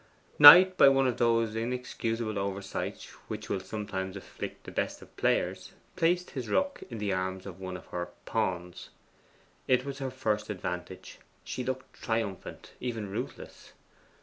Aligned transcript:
Knight, 0.39 0.77
by 0.77 0.89
one 0.89 1.05
of 1.05 1.17
those 1.17 1.55
inexcusable 1.55 2.39
oversights 2.39 3.05
which 3.27 3.49
will 3.49 3.59
sometimes 3.59 4.17
afflict 4.17 4.63
the 4.63 4.71
best 4.71 4.99
of 5.03 5.15
players, 5.15 5.73
placed 5.95 6.31
his 6.31 6.49
rook 6.49 6.81
in 6.89 6.97
the 6.97 7.13
arms 7.13 7.45
of 7.45 7.59
one 7.59 7.77
of 7.77 7.85
her 7.93 8.09
pawns. 8.25 8.89
It 9.67 9.85
was 9.85 9.99
her 9.99 10.09
first 10.09 10.49
advantage. 10.49 11.19
She 11.43 11.63
looked 11.63 11.93
triumphant 12.01 12.71
even 12.79 13.11
ruthless. 13.11 13.73